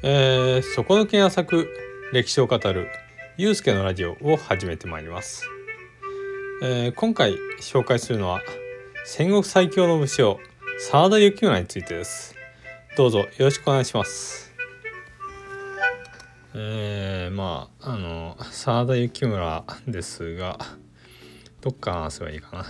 [0.00, 1.68] えー、底抜けに浅く
[2.12, 2.86] 歴史を語る
[3.36, 5.44] ゆうすけのラジオを始めてまいります、
[6.62, 8.40] えー、今回紹介するのは
[9.04, 10.38] 戦国最強の武将
[10.78, 12.36] 沢田幸村についてです。
[12.96, 14.52] どうぞよろしくお願いします。
[16.54, 20.60] えー、まああの沢田幸村ですが
[21.60, 22.66] どっから話せばいいかな。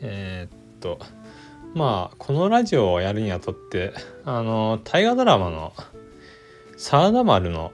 [0.00, 0.98] えー、っと
[1.74, 3.92] まあこのラジオをやるにあたって
[4.24, 5.72] あの大河ドラマの
[6.76, 7.72] 「真田丸」の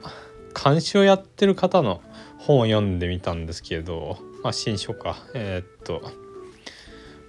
[0.62, 2.02] 監視をやってる方の
[2.38, 6.02] 本を読んでみたんですけど、まあ、新書かえー、っと、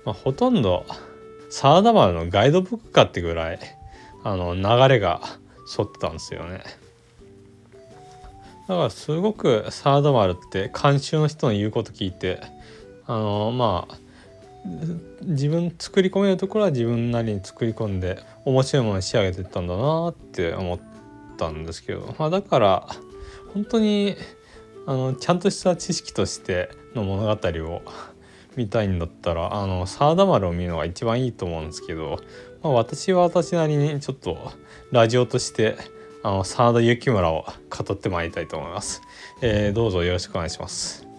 [0.05, 0.85] まあ、ほとんど
[1.49, 3.59] 真田丸のガイドブックかってぐらい
[4.23, 5.21] あの流れが
[5.77, 6.63] 沿ってたんですよね。
[8.67, 12.39] だからすごく真田丸って監修の人の言うこと聞いて
[13.05, 13.97] あのまあ
[15.23, 20.90] 自分作り込めるところは自分なりに作り込んで面白いものに仕上げてったんだなって思って
[21.41, 22.87] たんですけど、まあ、だから
[23.53, 24.15] 本当に
[24.85, 27.31] あのちゃんとした知識としての物語
[27.65, 27.81] を
[28.55, 32.19] 見たいんだったらあの沢田丸を見るのが一番いいと思うんですけど、
[32.61, 34.51] まあ、私は私なりにちょっと
[34.91, 35.77] ラジオとして
[36.23, 39.01] あの沢田幸村を語ってまいりたいと思います、
[39.41, 41.11] えー、どうぞよろしくお願いします。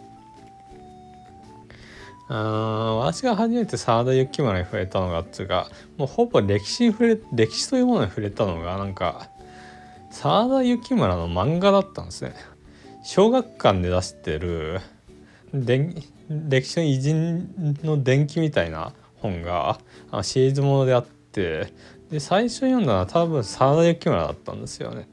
[2.34, 9.28] あ私が初めて沢田幸村に触れたのがっていうかもうほぼ歴史に触れ歴史というものに触れたのがなんか
[10.12, 12.34] 沢田幸村の漫画だったんですね。
[13.02, 14.80] 小学館で出してる
[15.52, 19.80] 歴史の偉人の伝記みたいな本が
[20.22, 21.72] シリーズものであって
[22.10, 25.08] で最初読んだのは多分沢田幸村だったんですよね。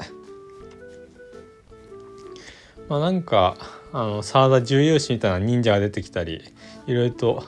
[2.90, 3.56] まあなんか
[3.94, 6.44] あの沢田重勇士みたいな忍者が出てきたり
[6.88, 7.44] いろいろと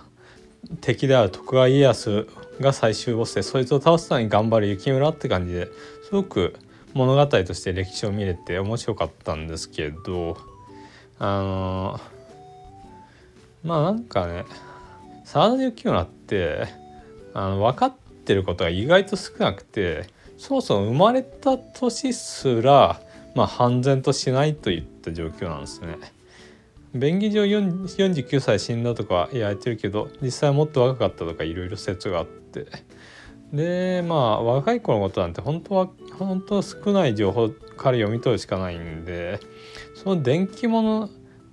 [0.80, 2.28] 敵である徳川家康
[2.62, 5.68] が最終ボスでそいつを倒すために頑張る幸村って感じで
[6.06, 6.56] すごく
[6.94, 10.38] 物語として歴史を見れて面白かったんですけど
[11.20, 12.00] あの
[13.64, 14.46] まあなんかね
[15.26, 16.68] 沢田幸村って
[17.34, 17.94] あの分かっ
[18.26, 23.00] てることが意外と少なくてそもそも生まれた年すら、
[23.36, 25.98] まあ、半然としないといった状況なんですね。
[26.94, 32.66] 便宜上49歳死んだとか言われてるけど実際はもっと若かったとかいろいろ説があって
[33.54, 39.40] でまあ若い頃のことなんて本当は本当少ない情報から読み取るしかないんで
[39.96, 41.10] その電気物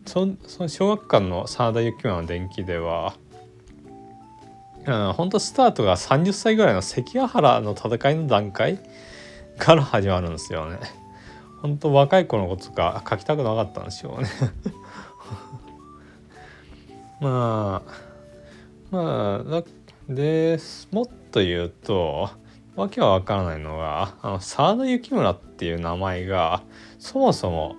[0.06, 3.14] そその小学館の真田幸村の電気では
[4.86, 8.80] うん本当スタートが30歳ぐらいの関ヶ原の戦いの段階
[9.58, 10.78] から始まるんですよね。
[11.60, 14.28] 本当若い頃のことか書きたくなかったんでしょうね
[17.20, 17.82] ま
[18.90, 19.62] あまあ
[20.08, 20.58] で
[20.92, 22.30] もっと言うと
[22.78, 26.62] わけは分からないのがあの沢田幸村っていう名前が
[27.00, 27.76] そもそも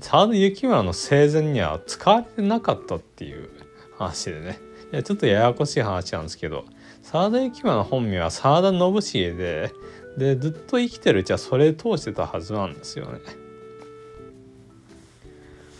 [0.00, 3.50] 沢田幸村の生前には使われてなかったっていう
[3.98, 4.60] 話でね
[4.92, 6.64] いやちょっとややこしい話なんですけど
[7.02, 9.72] 沢田幸村の本名は沢田信繁で
[10.16, 13.18] でずっと生きてるうちはそれ通してたはずなんですよね。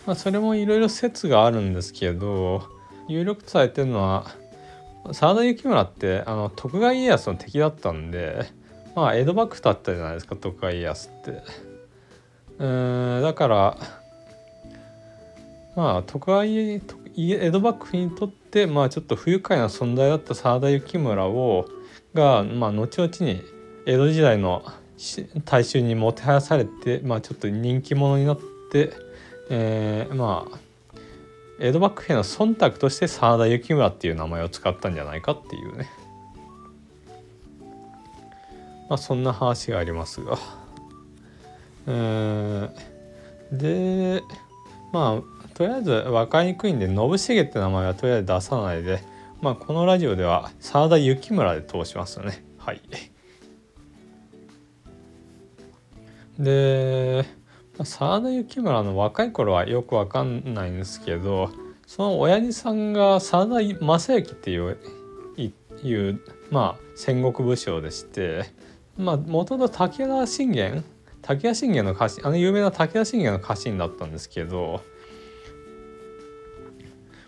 [0.05, 2.67] まあ、それもいろいろ説があるんですけど
[3.07, 4.25] 有力とされてるのは
[5.13, 8.45] 沢田幸村ってあの徳川家康の敵だったんで
[8.95, 11.43] まあ江戸幕府だったじゃないですか徳川家康って。
[12.57, 13.77] うんだから
[15.75, 16.81] まあ徳川家
[17.17, 21.67] 江戸幕府にとってまあちょっと不愉快な存在だった沢田幸村を
[22.13, 23.41] がまあ後々に
[23.85, 24.63] 江戸時代の
[25.43, 28.39] 大衆にもてはやされてまあちょっと人気者になっ
[28.71, 28.93] て、
[29.49, 30.59] えー、まあ
[31.59, 35.89] 江戸幕府への忖度として真田幸村っていう名前を使ったんじゃないかっていうね。
[38.89, 40.37] まあそんな話がありますが、
[41.87, 44.23] えー、で
[44.91, 47.17] まあとりあえず分かりにくいんで信繁っ
[47.47, 49.15] て名前はとりあえず出さないで。
[49.41, 52.43] まあこのラジオでは真田幸村で通しますよね。
[52.57, 52.81] はい。
[56.39, 57.25] で
[57.83, 61.51] 沢田幸村の若い頃はよくわかんないんですけど
[61.85, 64.77] その親父さんが沢田正幸っていう
[65.83, 68.45] いうまあ戦国武将でして
[68.97, 70.83] まあもともと武田信玄
[71.21, 74.81] 武田信玄の家臣あの有名な武田信玄の家臣だったんですけど、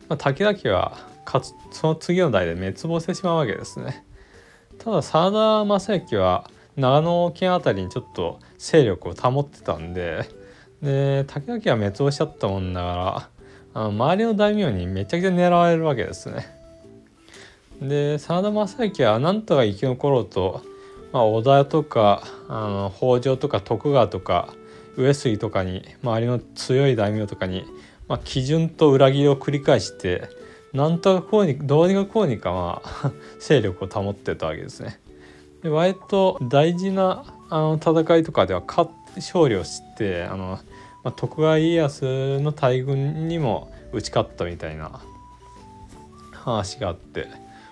[0.07, 4.05] まあ、武田家はかつその次の代で滅亡してしまうわけですね。
[4.77, 5.31] ただ沢
[5.63, 10.29] 田正幸は長野県辺りにちょっと勢力を保ってたんで
[10.81, 13.29] で竹垣は滅亡しちゃったもんだから
[13.73, 16.55] あの周りの大名にめちゃくちゃ狙われるわけですね。
[17.81, 20.63] で真田昌幸はなんとか生き残ろうと
[21.11, 24.53] まあ、織田とかあの北条とか徳川とか
[24.97, 27.65] 上杉とかに周りの強い大名とかに、
[28.07, 30.29] まあ、基準と裏切りを繰り返して
[30.73, 34.99] なんとかこうにどうにかこうにかまあ 勢力を保ってたわけですね。
[35.63, 40.59] で割と大事なあの戦いとかでは勝勝利をしてあの、
[41.03, 45.01] まあ、徳川家康の大軍にも打ち勝ったみたいな
[46.33, 47.27] 話があって、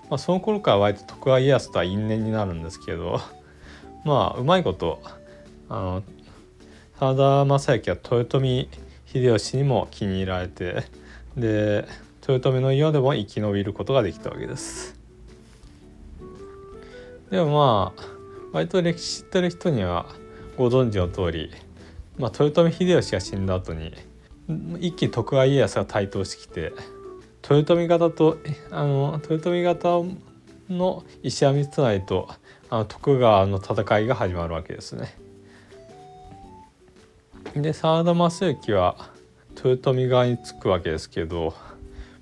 [0.10, 3.20] まあ、その頃から割と徳川家康とは因縁になるんですけど
[4.04, 5.02] まあうまいこと
[5.70, 6.04] あの
[7.00, 8.70] 真田正幸は豊臣
[9.06, 10.84] 秀吉にも気に入られて
[11.38, 11.86] で
[12.28, 14.96] 豊臣の世でも生き延びることができたわけです。
[17.30, 18.02] でもまあ
[18.54, 20.06] 割と歴史知ってる人には
[20.58, 21.52] ご存知の通り、
[22.18, 23.94] まあ、豊臣秀吉が死んだ後に
[24.80, 26.74] 一気に徳川家康が台頭してきて
[27.50, 28.38] 豊臣方と
[28.72, 30.04] あの豊臣方
[30.70, 32.30] の石山光成と
[32.70, 35.16] あの徳川の戦いが始まるわけですね。
[37.56, 39.10] で真田昌幸は
[39.64, 41.54] 豊臣側につくわけですけど、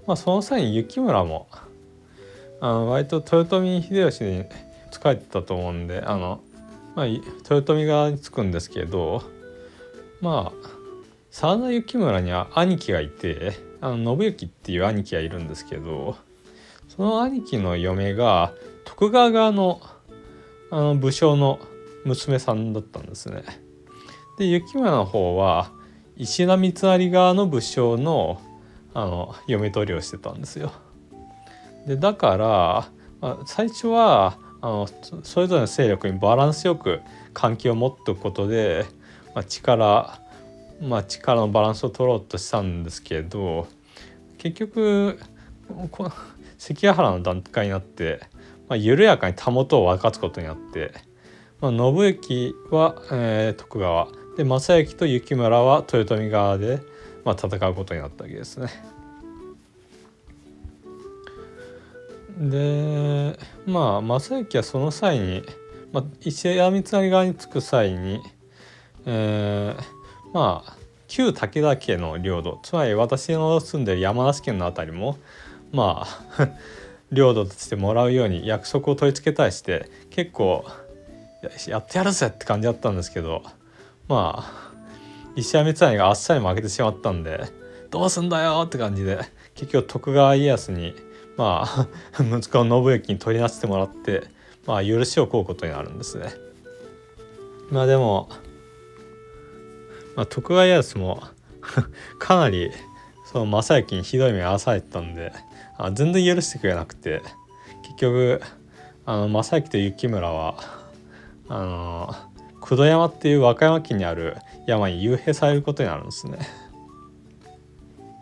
[0.05, 1.47] まあ、その際に幸村も
[2.61, 4.45] あの割と豊臣秀吉に
[4.91, 6.41] 仕えてたと思うんであの、
[6.95, 9.23] まあ、豊臣側につくんですけど
[10.21, 10.69] まあ
[11.31, 16.15] 真田幸村には兄貴がいてあの信行っていう兄貴がいるんですけど
[16.87, 18.53] その兄貴の嫁が
[18.85, 19.81] 徳川側の
[20.69, 21.59] あの武将の
[22.05, 23.43] 娘さんだったんですね。
[24.37, 25.71] で幸村の方は
[26.17, 28.41] 石田三成側の武将の
[28.93, 30.71] あの嫁取りをしてたんですよ。
[31.87, 32.87] でだから、
[33.21, 34.87] まあ、最初はあの
[35.23, 37.01] それぞれの勢力にバランスよく
[37.33, 38.85] 関係を持っておくことで、
[39.35, 40.21] まあ、力
[40.81, 43.67] まあ、力のバランスを取ろうとしたんですけど
[44.37, 45.19] 結局
[45.91, 46.09] こ
[46.57, 48.21] 関ヶ原の段階になって、
[48.69, 50.93] まあ、緩やかにたもとを分かつことになって、
[51.59, 54.07] まあ、信行は、えー、徳川
[54.37, 56.79] で正行と幸村は豊臣側で、
[57.25, 58.92] まあ、戦うことになったわけですね。
[62.37, 65.43] でまあ正行はその際に、
[65.91, 68.21] まあ、石屋三成側につく際に、
[69.05, 70.77] えー、まあ
[71.07, 75.17] 旧武田家の領土つまり私の住んでる山梨県の辺りも
[75.71, 76.07] ま
[76.37, 76.49] あ
[77.11, 80.65] 領土としてもらうように約束を取り付けたりして結構
[81.67, 83.43] やってやるぜって感じだったんですけど
[84.07, 84.71] まあ
[85.35, 87.43] 石山光成があっさり負けてしまったんで
[87.91, 89.19] どうすんだよって感じで
[89.53, 90.95] 結局徳川家康に
[91.37, 91.87] まあ
[92.21, 94.23] 息子の信行に取りなしてもらって
[94.65, 96.33] まあ許しを請うことになるんですね。
[97.71, 98.29] まあでも
[100.15, 101.23] まあ、徳川家康も
[102.19, 102.71] かなり
[103.25, 105.33] その正行にひどい目を遭わされてたんで
[105.77, 107.21] あ全然許してくれなくて
[107.81, 108.41] 結局
[109.05, 110.55] あの正行と幸村は
[111.49, 112.15] あの
[112.61, 114.37] 九度山っていう和歌山県にある
[114.67, 116.37] 山に幽閉されることになるんですね。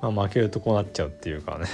[0.02, 1.66] まあ、負けるとこうなっちゃうっていうかね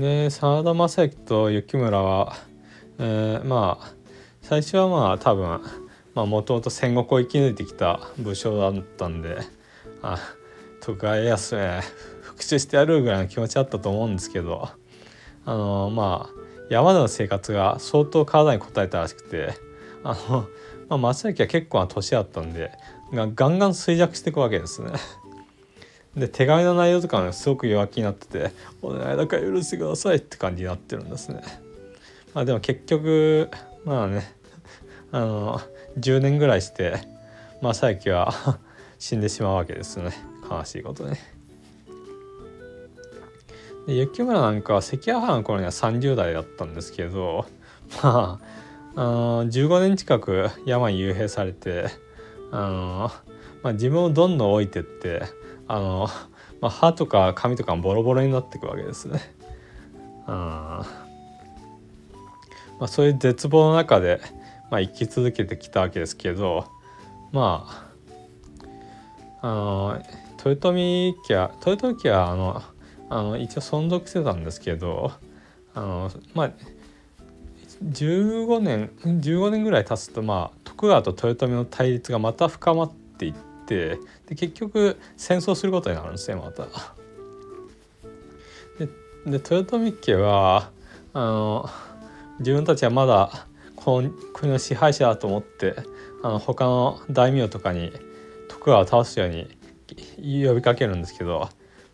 [0.00, 2.34] で真田正幸と幸村は、
[2.98, 3.92] えー、まあ
[4.42, 5.60] 最初はまあ多分
[6.16, 9.38] もともと戦国を生き抜いてきた武将だったんで
[10.02, 10.18] あ
[10.80, 11.80] 徳川家康へ
[12.22, 14.68] 復讐してやるぐらいの気持ちあったと思うんですけど
[15.44, 19.54] あのまあ山での生活が相当体に応えたらしくて
[20.02, 20.48] あの、
[20.88, 22.72] まあ、松崎は結構な年あったんで
[23.12, 24.90] がガンガン衰弱していくわけですね。
[26.16, 28.52] で手紙の内容とかもすごく弱気になってて
[28.82, 31.42] 「お願いだから許してください」って感じになってるんですね。
[32.34, 33.48] まあでも結局
[33.84, 34.34] まあね
[35.10, 35.60] あの
[35.98, 37.00] 10年ぐらいして
[37.62, 38.58] 正行は
[38.98, 40.12] 死んでしまうわけですね
[40.48, 41.18] 悲しいことね。
[43.86, 47.46] で雪村なんかは関ヶ原の頃には30代だったんですけど
[48.02, 48.54] まあ
[48.96, 51.86] あの15年近く山に幽閉されて
[52.52, 53.10] あの、
[53.62, 55.22] まあ、自分をどんどん置いてって
[55.68, 56.08] あの、
[56.60, 59.20] まあ、歯とか髪とかボロボロになっていくわけですね。
[60.26, 60.82] あ
[62.78, 64.20] まあ、そういう絶望の中で
[64.74, 66.66] まあ、生き続けてきたわけですけど
[67.30, 67.66] ま
[69.40, 70.02] ああの
[70.44, 72.62] 豊臣家豊臣家はあの
[73.08, 75.12] あの一応存続してたんですけど
[75.74, 76.50] あのまあ
[77.84, 83.98] 15年15年ぐらい経つとまあ徳川と豊臣の対立がまた深まっていってで
[84.30, 86.66] 結局戦争することになるんですねまた。
[89.26, 90.70] で豊臣家は
[91.14, 91.70] あの
[92.40, 95.74] 自分たちはまだこの国の支配者だと思って
[96.22, 97.92] あの他の大名とかに
[98.48, 99.48] 徳川を倒すように
[100.16, 101.48] 呼びかけるんですけど、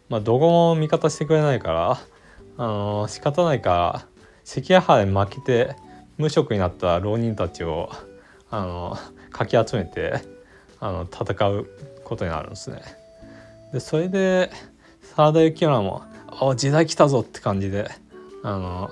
[0.09, 2.01] まあ、どこも味方してくれないから
[2.57, 4.07] あの仕方ないから
[4.45, 5.77] 関ヶ原で負けて
[6.19, 7.91] 無職になった浪人たちを
[8.51, 8.99] あの
[9.31, 10.40] かき集めて
[10.81, 11.67] あの戦う
[12.05, 12.83] ことになるんですね。
[13.73, 14.51] でそれで
[15.15, 16.03] 沢田幸村も
[16.41, 17.89] 「お時代来たぞ」って感じで
[18.43, 18.91] あの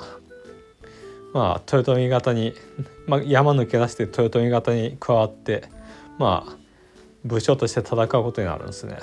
[1.33, 2.55] まあ豊臣方に、
[3.07, 5.65] まあ、山抜け出して豊臣方に加わって
[6.19, 6.57] まあ
[7.25, 8.99] 武将として戦うことになるんですね。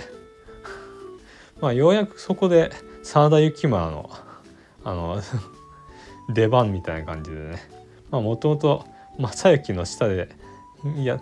[1.61, 2.71] まあようやくそこで
[3.03, 4.09] 沢田幸村の
[4.83, 5.21] あの
[6.33, 7.61] 出番みたいな感じでね
[8.11, 8.85] もともと
[9.17, 10.29] 正行の下で
[10.93, 11.19] いや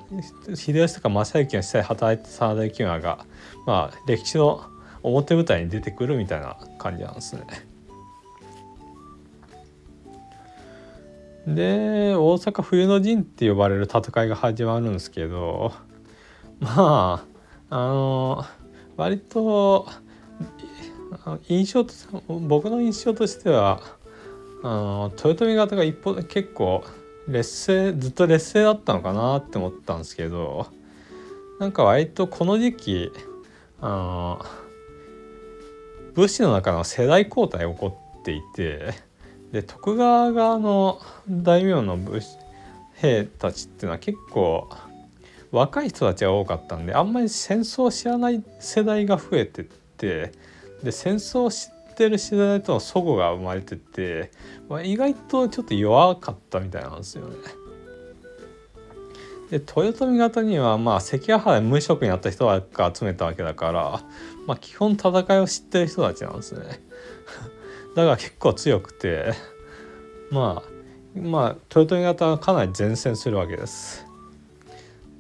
[0.56, 3.26] 秀吉とか正行の下で働いてた沢田幸村が
[3.66, 4.66] まあ歴史の
[5.04, 7.44] 表舞台に出てくるみたいな感じなんですね。
[11.48, 15.74] で大阪冬の陣って呼ばれる戦いが始まるんですけど
[16.60, 17.26] ま
[17.70, 18.46] ああの
[18.96, 19.88] 割と
[21.48, 21.94] 印象と
[22.28, 23.82] 僕の印象としては
[24.62, 26.84] あの豊臣方が一方結構
[27.28, 30.68] 劣勢ずっと劣勢だったのかなって思ったんですけど
[31.60, 33.12] なんか割とこの時期
[33.82, 34.46] あの
[36.14, 38.94] 武士の中の世代交代起こっていて
[39.52, 41.00] で徳川側の
[41.30, 42.38] 大名の武士
[42.96, 44.70] 兵たちっていうのは結構
[45.52, 49.66] 若い人たちが多かったんであんまり戦争を知らない世代が増えてっ
[49.98, 50.32] て
[50.84, 54.32] で戦争を知ってる世代との齟齬が生まれてて、
[54.70, 57.36] まあ、意外とちょっと弱かったみたいなんですよね。
[59.50, 64.02] で豊臣方にはまあ関ヶ原無職になった人が集めたわけだから、
[64.48, 66.82] まあ、基本戦いを知ってる人たちなんですね。
[67.96, 69.34] だから結構強くて
[70.32, 74.06] まあまあ豊臣方はかなり善戦するわけです。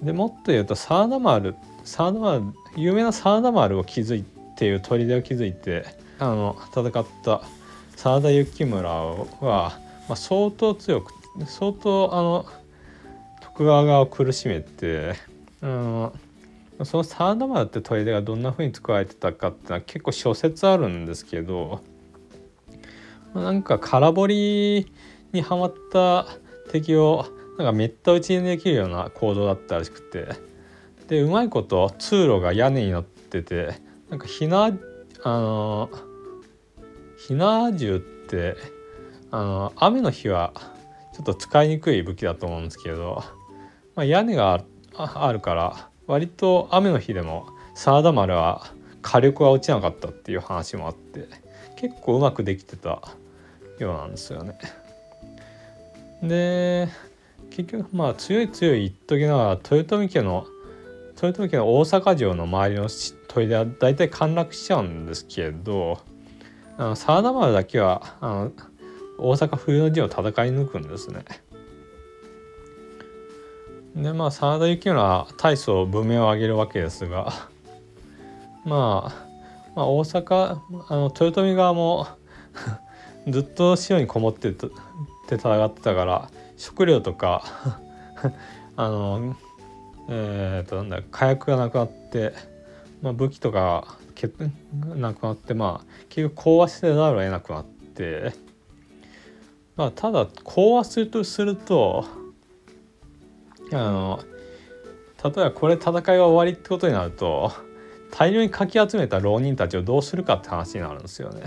[0.01, 2.43] でもっと言うと真田丸真田丸
[2.75, 4.25] 有名な真田丸を築い
[4.55, 5.85] ていう砦を築いて
[6.23, 7.41] あの戦った
[7.95, 11.13] 真田幸村は、まあ、相当強く
[11.45, 12.45] 相当あの
[13.41, 15.15] 徳川側を苦しめて、
[15.61, 16.11] うん、
[16.83, 21.81] その真田丸って砦がどんな風に作られてたかってのは結構諸説あるんですけど
[23.33, 24.91] なんか空堀
[25.31, 26.27] にはまった
[26.71, 27.25] 敵を
[27.57, 30.27] なんかめった打ちにできるような行動だったらしくて
[31.07, 34.71] でうまいこと通路が屋根になっててなんかひな
[35.23, 35.89] あの
[37.27, 38.57] ひな銃って
[39.31, 40.51] あの雨の日は
[41.13, 43.23] ちょっと使いにくい武器だと思うんですけど、
[43.95, 44.65] まあ、屋根が
[44.97, 51.29] あるから割と雨の日でも真田丸は火力は落ちなかったっていう話もあって
[51.77, 53.01] 結構うまくできてた
[53.79, 54.57] ようなんですよね。
[56.21, 56.89] で
[57.51, 60.45] 結局まあ強い強い言っときながら豊臣家の
[61.21, 66.01] 豊臣家の大阪城の周りの砦は大体陥落しちゃうんですけど
[66.77, 68.51] あの真田丸だけはあの
[69.17, 71.23] 大阪冬の陣を戦い抜くんですね。
[73.95, 77.31] でまあ真田幸村は大層文明を上げるわけですが、
[78.65, 79.25] まあ、
[79.75, 82.07] まあ大阪あの豊臣側も
[83.29, 84.67] ずっと塩にこもってて
[85.29, 87.43] 戦ってたから食料とか
[88.75, 89.35] あの
[90.09, 92.33] えー、となんだ火薬がなくなって、
[93.01, 94.49] まあ、武器とか結
[94.95, 98.33] なくなってまあ結局講和してざるを得なくなって。
[99.75, 102.05] まあただ講和するとすると
[103.71, 104.19] あの
[105.23, 107.51] 例えばこれ戦いが終わりってことになると
[108.11, 111.43] 大量にかき集めた浪人たちをどうするかって話になるんですよね。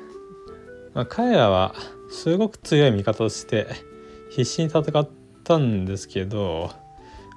[0.92, 1.74] まあ彼らは
[2.10, 3.68] すごく強い味方として
[4.30, 5.08] 必死に戦っ
[5.44, 6.70] たんですけど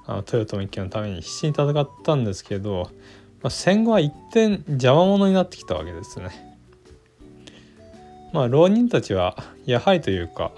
[0.06, 2.90] あの豊臣家のために必死に戦ったんですけど、
[3.44, 6.30] まあ、戦後は一転邪魔者になってきたわけですね。
[8.32, 9.36] まあ浪人たちは
[9.66, 10.50] やはりというか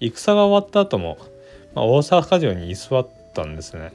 [0.00, 1.16] 戦が終わった後も、
[1.76, 3.92] まあ、大阪城に居座ったんですね。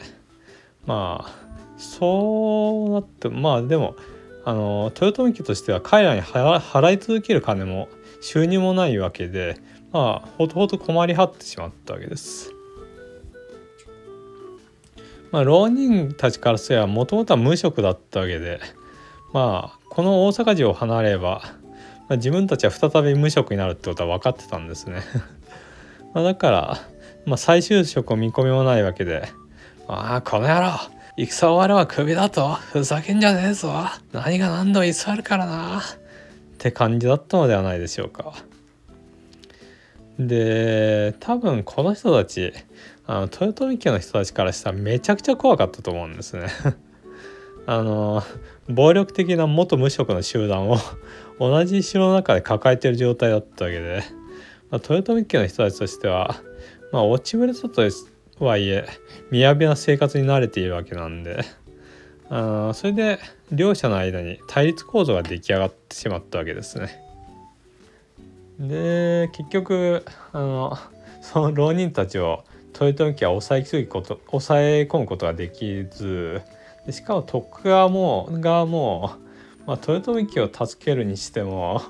[0.86, 1.36] まあ
[1.78, 3.98] そうなってまあでも
[4.46, 7.90] あの豊臣家としては彼らに払い続ける金も
[8.22, 9.58] 収入もないわけで
[9.92, 12.54] まあほとほと困り果ってしまったわけです。
[15.32, 18.60] まあ、浪人たちからすればもともとは無職だったわけで
[19.34, 21.42] まあこの大阪城を離れれば、
[22.08, 25.02] まあ、自分たちは再び無職になるってことは分かってたんですね。
[26.14, 26.78] まだから、
[27.26, 29.30] まあ、再就職を見込みもないわけで
[29.88, 30.80] 「ああこの野郎
[31.18, 33.72] 戦終わればクビだとふざけんじゃねえぞ。
[34.14, 35.82] 何が何度も居座るからな」っ
[36.58, 38.34] て感じだったのではないでしょうか。
[40.20, 42.54] で多分この人たち
[43.12, 46.46] あの豊臣家の人たちからしたらめちゃくちゃ怖かったと思うんですね
[47.66, 48.22] あの
[48.70, 50.78] 暴力的な元無職の集団を
[51.42, 54.04] 同じ城の中で抱えてる状態だったわけで、
[54.70, 56.36] まあ、豊臣家の人たちとしては
[56.92, 57.82] まあ落ちぶれたと
[58.46, 58.86] はいえ
[59.32, 61.44] 雅な生活に慣れているわけなんで
[62.30, 63.18] あそれで
[63.52, 67.04] 両者の間に対立構造が出来上がってしまったわけですね。
[68.60, 70.78] で結局あの
[71.22, 76.42] その浪人たちを豊臣家は抑えきること抑え込むことができず
[76.86, 79.12] でしかも徳川も側も、
[79.66, 81.82] まあ、豊臣家を助けるにしても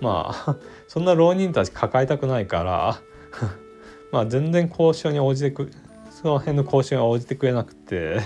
[0.00, 0.56] まあ
[0.88, 3.00] そんな浪人たち抱えたくないから
[4.12, 5.70] まあ全然交渉に応じてく
[6.10, 8.20] その辺の交渉に応じてくれなくて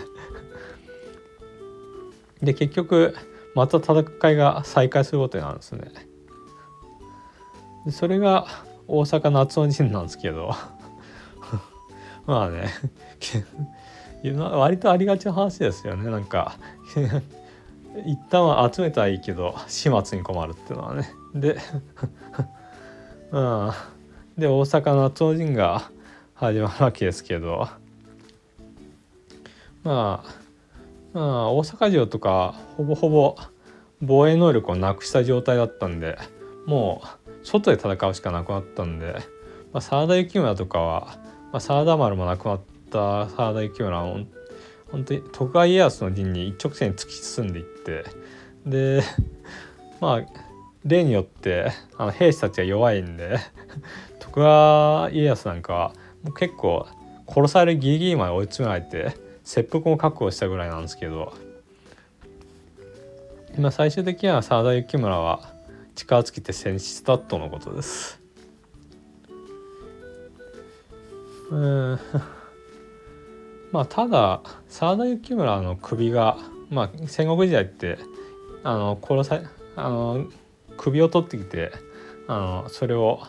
[2.43, 3.15] で結局
[3.55, 5.93] また戦いが再開することになるんですね。
[7.87, 8.47] でそれが
[8.87, 10.55] 大阪夏の陣なんですけど
[12.27, 12.69] まあね。
[14.33, 16.11] 割とありがちな話ですよね。
[16.11, 16.57] なんか
[18.07, 21.11] 一旦は集めたらいいけど始末に困るっていうのはね。
[21.35, 21.57] で
[23.31, 23.71] うん
[24.39, 25.91] で大阪夏の陣が
[26.35, 27.69] 始まるわけですけど。
[29.83, 30.45] まあ
[31.13, 33.37] まあ大阪城とかほぼほぼ
[34.01, 36.19] 防衛能力をなくした状態だったんで
[36.67, 39.13] もう外で戦うしかなくなったんで、
[39.73, 41.19] まあ、真田幸村とかは、
[41.55, 44.19] まあ、真田丸もなくなった真田幸村は
[44.91, 48.05] 本当に徳川家康の陣に一直線に突き進んでいって
[48.67, 49.05] で
[50.01, 50.27] まあ
[50.85, 53.39] 例によってあの兵士たちが弱いんで
[54.19, 55.89] 徳川家康なんかは
[56.25, 56.89] もう結構
[57.29, 61.35] 殺されるギリギリまで追い詰められて切腹も確保したぐらいなんですけど、
[63.61, 65.53] まあ、最終的には沢田幸村は
[65.95, 68.24] 力尽きて戦死したとのことです。
[71.55, 71.99] うん
[73.71, 76.37] まあただ沢田幸村の首が、
[76.71, 77.99] まあ、戦国時代って
[78.65, 79.41] あの殺さ
[79.77, 80.27] あの
[80.77, 81.73] 首を取ってきて
[82.27, 83.21] あのそれを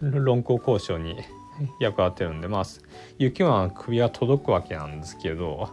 [0.00, 1.16] 論考交渉に
[1.80, 2.64] 役立てるんでまあ
[3.18, 5.70] 雪は首は届くわけなんですけど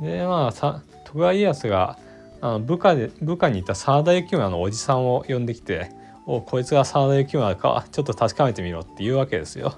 [0.00, 1.98] でまあさ徳川家康が
[2.40, 5.90] あの部下で部下にいた沢田幸村のおじさんを呼んできて
[6.24, 9.74] 「おこいつが沢田幸村かちょっと確かめてみろ」って言うわけですよ。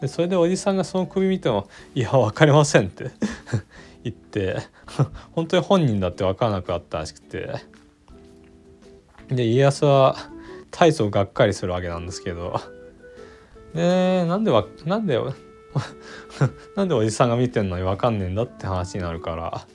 [0.00, 3.10] でそれでおじさんがその首見ても「いや分かりません」って
[4.02, 4.58] 言って
[5.32, 7.80] 本当に本人だって分からなくなったらしくて。
[9.34, 10.16] で家康は
[10.70, 12.60] 大層がっかりするわけなんですけど。
[13.74, 15.20] でなんでわなんで
[16.74, 19.66] なんでおじさんが見てんのに分かんねえんだって話になるから、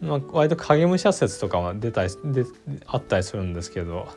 [0.00, 2.44] まあ、割と影武者説とかは出たりで
[2.86, 4.08] あったりするんですけど。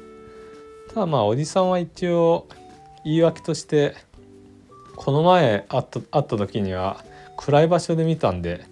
[0.89, 2.47] ただまあおじさんは一応
[3.03, 3.95] 言い訳として
[4.95, 7.03] この前会った会った時には
[7.37, 8.65] 暗い場所で見たんで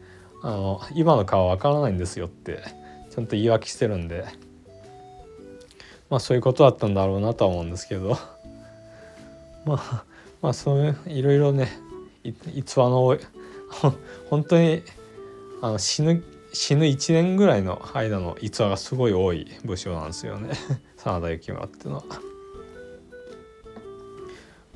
[0.43, 2.63] あの今の顔わからないんですよって
[3.09, 4.25] ちゃんと言い訳してるんで
[6.09, 8.17] まあそういうことだったんだろうなとは思うんですけど
[9.65, 10.03] まあ
[10.41, 11.69] まあそういういろいろね
[12.23, 13.17] 逸話の
[14.29, 14.83] 本当に
[15.61, 20.49] あの死ぬ死ぬ1年ぐらいの間の逸話がすごい多い武将なんですよね
[20.97, 22.30] 真田幸村っていうのは。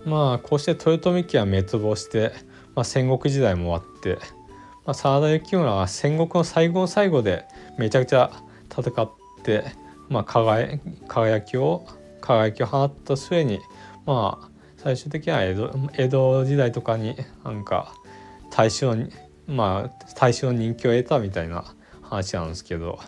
[0.06, 2.32] まあこうして豊臣家は滅亡して、
[2.76, 4.18] まあ、戦国時代も終わって、
[4.86, 7.46] まあ、真田幸村は戦国の最後の最後で
[7.78, 8.32] めちゃくちゃ
[8.70, 9.12] 戦っ
[9.44, 9.66] て、
[10.10, 11.88] まあ、輝輝きを
[12.22, 13.60] 輝きを放った末に
[14.06, 17.94] まあ最終的には江戸江戸時代とかになんか
[18.52, 19.10] 大正に
[19.48, 23.00] まあ大正の人気を得たみたいな話なんですけど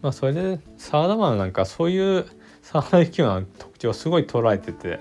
[0.00, 2.26] まあそれで沢田丸なんかそういう
[2.64, 4.98] 沢田幸の特徴をすごい捉えてて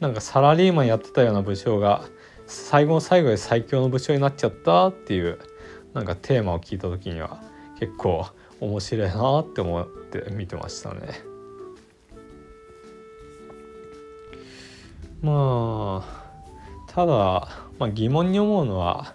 [0.00, 2.04] なんかサラリーマンやってたような武将が
[2.46, 5.38] 最後の最後で最強の武将になっちゃったっていう
[5.94, 7.40] なんかテーマを聞いた時には
[7.78, 8.26] 結構
[8.60, 11.20] 面白いなって思って見てましたね。
[15.22, 16.24] まあ
[16.88, 19.14] ただ、まあ、疑問に思うのは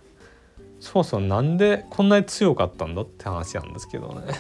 [0.80, 4.34] そもそもなんでこんなに強かったんだって話なんですけどね。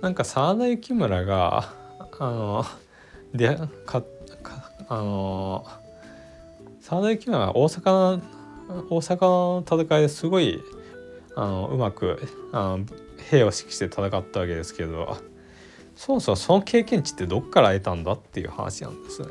[0.00, 1.72] なんか真田幸村が
[2.20, 2.64] あの
[3.34, 4.02] でか
[4.42, 5.66] かあの
[6.80, 8.22] 真田幸村が大阪の
[8.90, 10.62] 大阪の戦いですごい
[11.34, 12.80] あのうまくあの
[13.30, 15.16] 兵を指揮して戦ったわけですけど
[15.96, 19.28] そもそもその経験値ってどっから得たんだっていう話なんですね。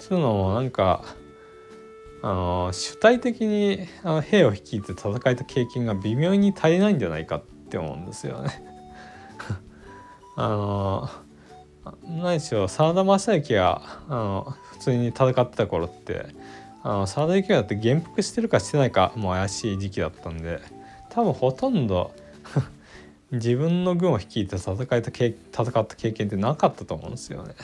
[0.00, 1.04] そういうのもなんか
[2.22, 8.77] あの主体的にあの兵を率いて戦えた経験が微妙に足りないんじゃないかって思うんですよね。
[10.40, 11.10] あの
[12.22, 16.26] 何しろ真田正幸があの普通に戦ってた頃って
[16.84, 20.60] あの真田幸だって元服してるかしてないかも怪しい時期だったんで
[21.10, 22.12] 多分ほとんど
[23.32, 27.54] 自分の軍を率いて戦えた戦った経験ってなかったと思うんですよね。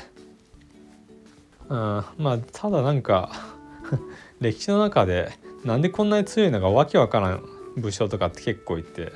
[1.68, 3.30] うん、まあただなんか
[4.40, 5.30] 歴史の中で
[5.64, 7.44] なんでこんなに強いのかわけわからん
[7.76, 9.12] 武将とかって結構いて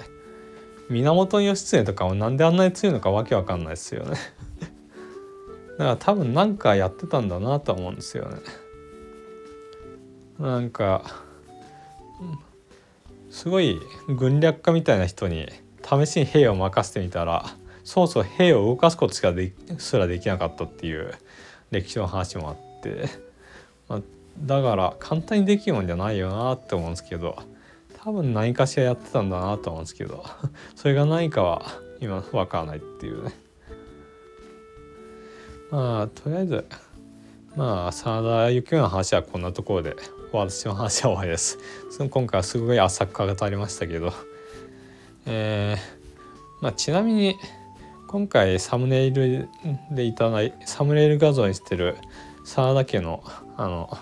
[0.90, 4.16] 源義経とかもなんであんなに強いのかわけわかんないですよね。
[5.78, 8.38] だから多分なんかやってたんだなと思うんですよね。
[10.38, 11.04] なんか
[13.30, 15.48] すごい軍略家みたいな人に
[15.84, 17.44] 試しに兵を任せてみたら
[17.84, 21.12] そうそう兵を動かすことしかですらできなかったっていう
[21.70, 23.08] 歴史の話もあって、
[23.88, 24.00] まあ、
[24.40, 27.36] だから簡単にできるもんじゃないよなって思うんですけど。
[28.08, 30.24] 多分何かしらやってたんだなと思うんですけど
[30.74, 31.62] それが何かは
[32.00, 33.34] 今分からないっていうね。
[35.70, 36.64] まあとりあえず
[37.54, 39.96] まあ真田幸村の話はこんなところで
[40.32, 41.58] 私の話は終わりです。
[41.90, 44.10] そ の今回はすごい浅く語りましたけど。
[45.26, 47.36] えー、まあちなみに
[48.06, 49.50] 今回サムネイル
[49.90, 51.98] でいただいサムネイル画像にしてる
[52.42, 53.22] 真田家の
[53.58, 53.98] あの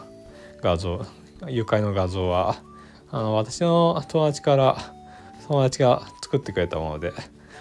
[0.62, 1.04] 画像
[1.48, 2.62] 愉快の画像は
[3.16, 4.76] あの私の友達から
[5.48, 7.14] 友達が作ってくれたもので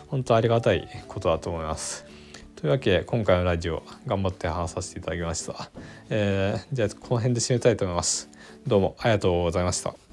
[0.07, 2.05] 本当ありがたいことだと思います。
[2.57, 5.71] というわけで今回のラジオ頑張って話させていただきました。
[6.09, 8.29] えー、じゃあこの辺で締めたいと思います。
[8.67, 10.04] どうもありがとうございました。